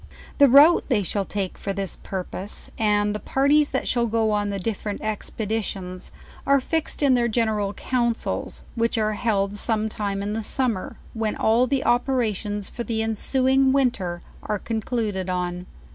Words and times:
The 0.39 0.49
route 0.49 0.85
they 0.89 1.03
shall 1.03 1.25
take 1.25 1.59
for 1.59 1.73
this 1.73 1.95
purpose, 1.95 2.71
and 2.79 3.13
the 3.13 3.19
parties 3.19 3.69
that 3.69 3.87
shall 3.87 4.07
go 4.07 4.31
on 4.31 4.49
the 4.49 4.57
different 4.57 5.01
expeditions, 5.01 6.09
are 6.47 6.59
fixed 6.59 7.03
in 7.03 7.13
their 7.13 7.27
general 7.27 7.71
councils, 7.75 8.61
which 8.73 8.97
are 8.97 9.13
held 9.13 9.57
some 9.57 9.89
time 9.89 10.23
in 10.23 10.33
the 10.33 10.41
summer, 10.41 10.95
when 11.13 11.35
all 11.35 11.67
the 11.67 11.85
operations 11.85 12.67
for 12.67 12.83
the 12.83 13.03
ensuing 13.03 13.71
winter 13.73 14.23
are 14.41 14.57
concluded 14.57 15.29
on. 15.29 15.67